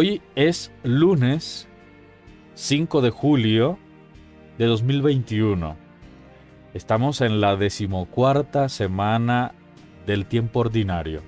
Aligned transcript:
Hoy 0.00 0.22
es 0.36 0.70
lunes 0.84 1.66
5 2.54 3.00
de 3.00 3.10
julio 3.10 3.80
de 4.56 4.66
2021. 4.66 5.76
Estamos 6.72 7.20
en 7.20 7.40
la 7.40 7.56
decimocuarta 7.56 8.68
semana 8.68 9.54
del 10.06 10.26
tiempo 10.26 10.60
ordinario. 10.60 11.22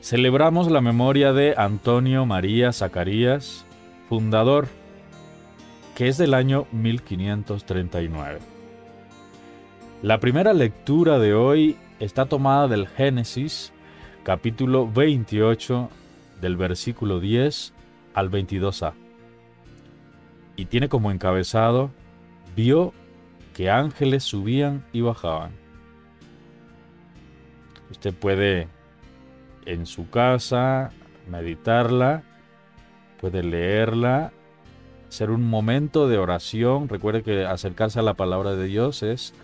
Celebramos 0.00 0.70
la 0.70 0.80
memoria 0.80 1.34
de 1.34 1.52
Antonio 1.58 2.24
María 2.24 2.72
Zacarías, 2.72 3.66
fundador, 4.08 4.68
que 5.94 6.08
es 6.08 6.16
del 6.16 6.32
año 6.32 6.66
1539. 6.72 8.38
La 10.00 10.20
primera 10.20 10.54
lectura 10.54 11.18
de 11.18 11.34
hoy 11.34 11.76
está 12.00 12.24
tomada 12.24 12.66
del 12.66 12.88
Génesis, 12.88 13.74
capítulo 14.22 14.90
28, 14.90 15.90
del 16.40 16.56
versículo 16.56 17.20
10 17.20 17.72
al 18.14 18.30
22a 18.30 18.94
y 20.56 20.64
tiene 20.64 20.88
como 20.88 21.10
encabezado, 21.10 21.90
vio 22.56 22.92
que 23.54 23.70
ángeles 23.70 24.24
subían 24.24 24.84
y 24.92 25.02
bajaban. 25.02 25.52
Usted 27.90 28.14
puede 28.14 28.68
en 29.66 29.86
su 29.86 30.10
casa 30.10 30.90
meditarla, 31.28 32.22
puede 33.20 33.42
leerla, 33.42 34.32
ser 35.08 35.30
un 35.30 35.48
momento 35.48 36.08
de 36.08 36.18
oración. 36.18 36.88
Recuerde 36.88 37.22
que 37.22 37.44
acercarse 37.44 38.00
a 38.00 38.02
la 38.02 38.14
palabra 38.14 38.56
de 38.56 38.66
Dios 38.66 39.02
es 39.02 39.34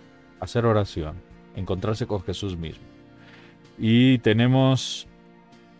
hacer 0.40 0.66
oración, 0.66 1.16
encontrarse 1.54 2.06
con 2.06 2.22
Jesús 2.22 2.56
mismo. 2.56 2.84
Y 3.78 4.18
tenemos 4.18 5.06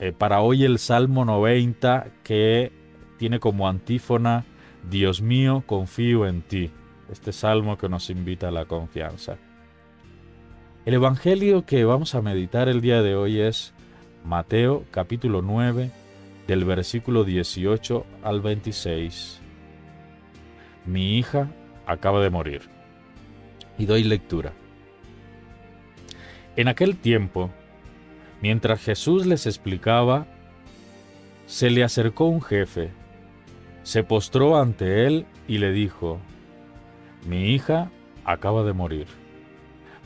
eh, 0.03 0.13
para 0.13 0.41
hoy 0.41 0.65
el 0.65 0.81
Salmo 0.81 1.25
90 1.25 2.09
que 2.25 2.73
tiene 3.19 3.39
como 3.39 3.69
antífona 3.69 4.45
Dios 4.91 5.23
mío, 5.23 5.63
confío 5.65 6.27
en 6.27 6.43
ti. 6.43 6.73
Este 7.09 7.31
salmo 7.31 7.79
que 7.79 7.89
nos 7.89 8.11
invita 8.11 8.49
a 8.49 8.51
la 8.51 8.65
confianza. 8.65 9.37
El 10.85 10.95
Evangelio 10.95 11.67
que 11.67 11.85
vamos 11.85 12.17
a 12.17 12.21
meditar 12.21 12.69
el 12.69 12.81
día 12.81 13.01
de 13.01 13.15
hoy 13.15 13.39
es 13.39 13.75
Mateo 14.25 14.85
capítulo 14.91 15.41
9 15.41 15.93
del 16.49 16.65
versículo 16.65 17.23
18 17.23 18.05
al 18.25 18.41
26. 18.41 19.41
Mi 20.85 21.17
hija 21.17 21.49
acaba 21.87 22.21
de 22.21 22.31
morir. 22.31 22.63
Y 23.79 23.87
doy 23.87 24.03
lectura. 24.03 24.53
En 26.57 26.67
aquel 26.67 26.97
tiempo, 26.97 27.51
mientras 28.43 28.81
Jesús 28.83 29.25
les 29.25 29.47
explicaba, 29.47 30.27
se 31.47 31.71
le 31.71 31.85
acercó 31.85 32.27
un 32.27 32.43
jefe 32.43 32.91
se 33.83 34.05
postró 34.05 34.59
ante 34.59 35.07
él 35.07 35.27
y 35.49 35.59
le 35.59 35.73
dijo, 35.73 36.21
Mi 37.27 37.53
hija 37.53 37.91
acaba 38.25 38.63
de 38.63 38.73
morir, 38.73 39.07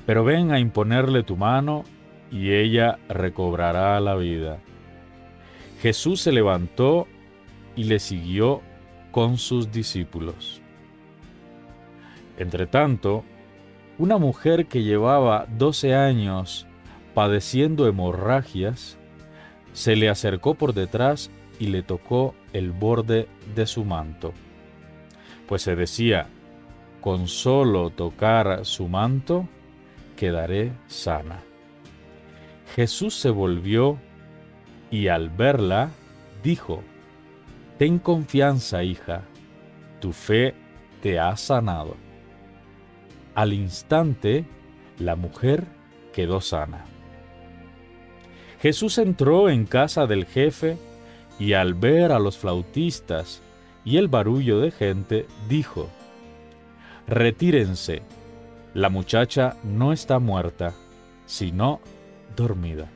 pero 0.06 0.24
ven 0.24 0.52
a 0.52 0.58
imponerle 0.58 1.22
tu 1.22 1.36
mano 1.36 1.84
y 2.30 2.52
ella 2.52 2.98
recobrará 3.08 4.00
la 4.00 4.16
vida. 4.16 4.58
Jesús 5.80 6.22
se 6.22 6.32
levantó 6.32 7.06
y 7.76 7.84
le 7.84 7.98
siguió 7.98 8.62
con 9.10 9.36
sus 9.36 9.70
discípulos. 9.70 10.62
Entretanto, 12.38 13.24
una 13.98 14.18
mujer 14.18 14.66
que 14.66 14.82
llevaba 14.82 15.46
doce 15.56 15.94
años 15.94 16.66
padeciendo 17.17 17.89
hemorragias, 17.89 18.98
se 19.72 19.97
le 19.97 20.11
acercó 20.11 20.55
por 20.55 20.75
detrás 20.75 21.31
y 21.59 21.69
le 21.69 21.83
tocó 21.83 22.34
el 22.53 22.72
borde 22.72 23.27
de 23.55 23.64
su 23.64 23.86
manto. 23.86 24.34
Pues 25.48 25.62
se 25.62 25.76
decía, 25.76 26.26
con 27.00 27.26
solo 27.26 27.88
tocar 27.88 28.66
su 28.66 28.88
manto, 28.88 29.49
quedaré 30.15 30.72
sana. 30.88 31.41
Jesús 32.75 33.15
se 33.15 33.31
volvió 33.31 33.97
y 34.91 35.09
al 35.09 35.31
verla 35.31 35.88
dijo, 36.43 36.82
Ten 37.78 37.99
confianza, 37.99 38.82
hija, 38.82 39.22
tu 40.00 40.12
fe 40.12 40.55
te 41.00 41.19
ha 41.19 41.34
sanado. 41.38 41.97
Al 43.34 43.55
instante, 43.55 44.44
la 44.99 45.16
mujer 45.16 45.65
quedó 46.12 46.43
sana. 46.43 46.84
Jesús 48.61 48.99
entró 48.99 49.49
en 49.50 49.67
casa 49.67 50.06
del 50.06 50.25
jefe 50.25 50.78
y 51.39 51.53
al 51.53 51.75
ver 51.75 52.12
a 52.12 52.19
los 52.19 52.39
flautistas 52.39 53.43
y 53.84 53.99
el 53.99 54.09
barullo 54.09 54.61
de 54.61 54.71
gente, 54.71 55.27
dijo, 55.49 55.89
Retírense, 57.06 58.03
la 58.75 58.89
muchacha 58.89 59.56
no 59.62 59.93
está 59.93 60.19
muerta, 60.19 60.75
sino 61.27 61.81
dormida. 62.34 62.91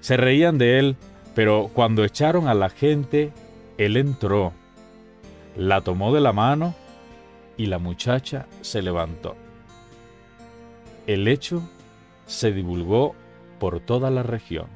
Se 0.00 0.16
reían 0.16 0.58
de 0.58 0.78
él, 0.78 0.96
pero 1.34 1.70
cuando 1.72 2.04
echaron 2.04 2.46
a 2.46 2.54
la 2.54 2.68
gente, 2.68 3.32
él 3.78 3.96
entró, 3.96 4.52
la 5.56 5.80
tomó 5.80 6.14
de 6.14 6.20
la 6.20 6.32
mano 6.32 6.74
y 7.56 7.66
la 7.66 7.78
muchacha 7.78 8.46
se 8.60 8.82
levantó. 8.82 9.34
El 11.06 11.26
hecho 11.26 11.62
se 12.26 12.52
divulgó 12.52 13.14
por 13.58 13.80
toda 13.80 14.10
la 14.10 14.22
región. 14.22 14.68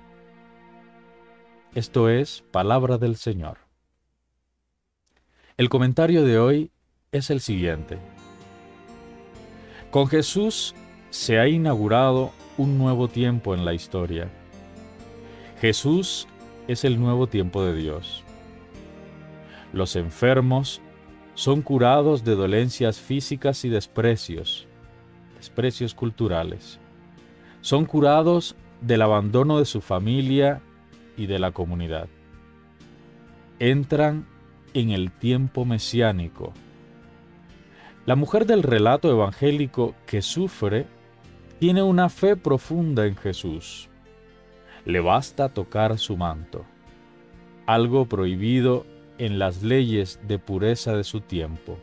Esto 1.74 2.08
es 2.08 2.42
palabra 2.50 2.98
del 2.98 3.16
Señor. 3.16 3.58
El 5.56 5.68
comentario 5.68 6.24
de 6.24 6.38
hoy 6.38 6.70
es 7.12 7.30
el 7.30 7.40
siguiente. 7.40 7.98
Con 9.90 10.06
Jesús 10.06 10.74
se 11.10 11.38
ha 11.38 11.48
inaugurado 11.48 12.32
un 12.56 12.78
nuevo 12.78 13.08
tiempo 13.08 13.54
en 13.54 13.64
la 13.64 13.74
historia. 13.74 14.28
Jesús 15.60 16.28
es 16.68 16.84
el 16.84 17.00
nuevo 17.00 17.26
tiempo 17.26 17.64
de 17.64 17.74
Dios. 17.74 18.22
Los 19.72 19.96
enfermos 19.96 20.80
son 21.34 21.62
curados 21.62 22.24
de 22.24 22.34
dolencias 22.34 22.98
físicas 22.98 23.64
y 23.64 23.68
desprecios, 23.68 24.66
desprecios 25.36 25.94
culturales. 25.94 26.78
Son 27.60 27.84
curados 27.84 28.56
del 28.80 29.02
abandono 29.02 29.58
de 29.58 29.64
su 29.64 29.80
familia 29.80 30.60
y 31.16 31.26
de 31.26 31.38
la 31.38 31.52
comunidad. 31.52 32.08
Entran 33.58 34.26
en 34.74 34.90
el 34.90 35.10
tiempo 35.10 35.64
mesiánico. 35.64 36.52
La 38.06 38.16
mujer 38.16 38.46
del 38.46 38.62
relato 38.62 39.10
evangélico 39.10 39.94
que 40.06 40.22
sufre 40.22 40.86
tiene 41.58 41.82
una 41.82 42.08
fe 42.08 42.36
profunda 42.36 43.06
en 43.06 43.16
Jesús. 43.16 43.88
Le 44.84 45.00
basta 45.00 45.48
tocar 45.48 45.98
su 45.98 46.16
manto, 46.16 46.64
algo 47.66 48.06
prohibido 48.06 48.86
en 49.18 49.38
las 49.38 49.62
leyes 49.62 50.20
de 50.26 50.38
pureza 50.38 50.96
de 50.96 51.04
su 51.04 51.20
tiempo. 51.20 51.78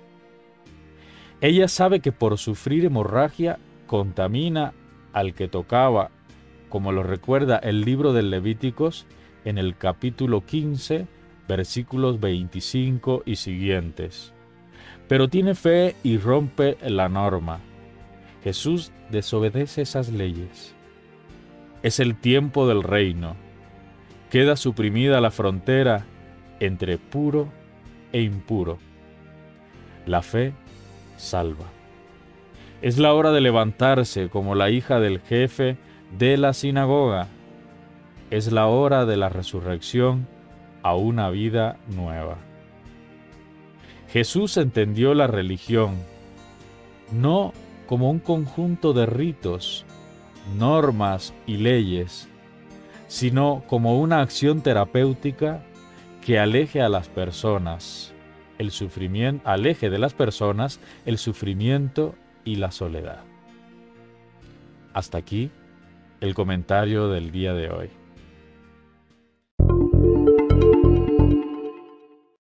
Ella 1.41 1.67
sabe 1.67 1.99
que 1.99 2.11
por 2.11 2.37
sufrir 2.37 2.85
hemorragia 2.85 3.59
contamina 3.85 4.73
al 5.13 5.33
que 5.33 5.47
tocaba, 5.47 6.09
como 6.75 6.91
lo 6.91 7.03
recuerda 7.03 7.57
el 7.57 7.85
libro 7.85 8.11
del 8.11 8.29
Levíticos, 8.29 9.05
en 9.45 9.57
el 9.57 9.77
capítulo 9.77 10.45
15, 10.45 11.07
versículos 11.47 12.19
25 12.19 13.23
y 13.25 13.37
siguientes. 13.37 14.33
Pero 15.07 15.29
tiene 15.29 15.55
fe 15.55 15.95
y 16.03 16.17
rompe 16.17 16.77
la 16.85 17.07
norma. 17.07 17.61
Jesús 18.43 18.91
desobedece 19.09 19.83
esas 19.83 20.11
leyes. 20.11 20.75
Es 21.81 22.01
el 22.01 22.13
tiempo 22.13 22.67
del 22.67 22.83
reino. 22.83 23.37
Queda 24.29 24.57
suprimida 24.57 25.21
la 25.21 25.31
frontera 25.31 26.05
entre 26.59 26.97
puro 26.97 27.47
e 28.11 28.21
impuro. 28.21 28.79
La 30.05 30.21
fe 30.21 30.51
salva. 31.15 31.67
Es 32.81 32.97
la 32.97 33.13
hora 33.13 33.31
de 33.31 33.39
levantarse 33.39 34.27
como 34.27 34.55
la 34.55 34.69
hija 34.69 34.99
del 34.99 35.21
jefe 35.21 35.77
de 36.17 36.37
la 36.37 36.53
sinagoga 36.53 37.27
es 38.31 38.51
la 38.51 38.67
hora 38.67 39.05
de 39.05 39.17
la 39.17 39.27
resurrección 39.27 40.27
a 40.81 40.95
una 40.95 41.29
vida 41.29 41.77
nueva. 41.93 42.37
Jesús 44.09 44.55
entendió 44.55 45.13
la 45.13 45.27
religión 45.27 45.95
no 47.11 47.53
como 47.85 48.09
un 48.09 48.19
conjunto 48.19 48.93
de 48.93 49.05
ritos, 49.05 49.85
normas 50.57 51.33
y 51.45 51.57
leyes, 51.57 52.29
sino 53.07 53.63
como 53.67 53.99
una 53.99 54.21
acción 54.21 54.61
terapéutica 54.61 55.63
que 56.23 56.39
aleje 56.39 56.81
a 56.81 56.87
las 56.87 57.09
personas 57.09 58.13
el 58.57 58.71
sufrimiento, 58.71 59.47
aleje 59.47 59.89
de 59.89 59.99
las 59.99 60.13
personas 60.13 60.79
el 61.05 61.17
sufrimiento 61.17 62.15
y 62.45 62.55
la 62.55 62.71
soledad. 62.71 63.19
Hasta 64.93 65.17
aquí 65.17 65.51
el 66.21 66.33
comentario 66.33 67.09
del 67.09 67.31
día 67.31 67.53
de 67.53 67.69
hoy. 67.69 68.04